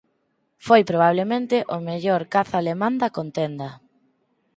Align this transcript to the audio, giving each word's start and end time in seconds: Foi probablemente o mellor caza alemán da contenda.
Foi 0.65 0.81
probablemente 0.91 1.55
o 1.75 1.77
mellor 1.89 2.21
caza 2.33 2.55
alemán 2.59 2.93
da 3.01 3.13
contenda. 3.17 3.69